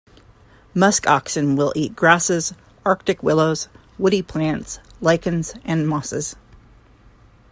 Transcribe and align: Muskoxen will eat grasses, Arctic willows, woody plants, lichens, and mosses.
Muskoxen 0.73 1.55
will 1.55 1.71
eat 1.75 1.95
grasses, 1.95 2.55
Arctic 2.83 3.21
willows, 3.21 3.69
woody 3.99 4.23
plants, 4.23 4.79
lichens, 4.99 5.53
and 5.63 5.87
mosses. 5.87 6.35